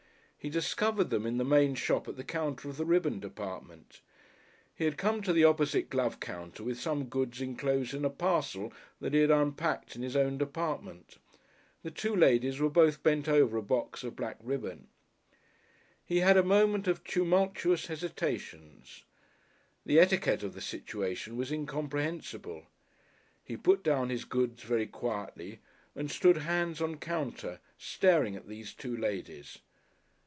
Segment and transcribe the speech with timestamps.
[0.43, 4.01] He discovered them in the main shop at the counter of the ribbon department.
[4.73, 8.73] He had come to the opposite glove counter with some goods enclosed in a parcel
[8.99, 11.19] that he had unpacked in his own department.
[11.83, 14.87] The two ladies were both bent over a box of black ribbon.
[16.03, 19.03] He had a moment of tumultuous hesitations.
[19.85, 22.65] The etiquette of the situation was incomprehensible.
[23.43, 25.59] He put down his goods very quietly
[25.95, 29.59] and stood hands on counter, staring at these two ladies.